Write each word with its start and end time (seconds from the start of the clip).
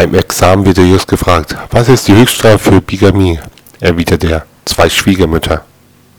Beim 0.00 0.14
Examen 0.14 0.64
wird 0.64 0.78
der 0.78 0.86
Just 0.86 1.08
gefragt, 1.08 1.54
was 1.72 1.90
ist 1.90 2.08
die 2.08 2.14
Höchststrafe 2.14 2.58
für 2.58 2.80
Bigamie? 2.80 3.38
Erwidert 3.80 4.24
er, 4.24 4.46
zwei 4.64 4.88
Schwiegermütter. 4.88 5.62